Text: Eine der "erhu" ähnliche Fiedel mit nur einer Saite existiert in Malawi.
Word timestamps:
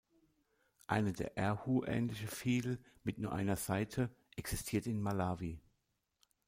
Eine 0.87 1.13
der 1.13 1.37
"erhu" 1.37 1.83
ähnliche 1.85 2.25
Fiedel 2.25 2.79
mit 3.03 3.19
nur 3.19 3.33
einer 3.33 3.55
Saite 3.55 4.09
existiert 4.35 4.87
in 4.87 4.99
Malawi. 4.99 5.61